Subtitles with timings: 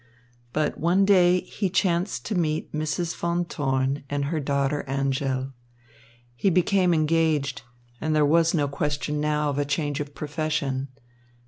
[0.51, 3.15] But one day he chanced to meet Mrs.
[3.15, 5.53] Von Thorn and her daughter Angèle.
[6.33, 7.61] He became engaged,
[8.01, 10.87] and there was no question now of a change of profession.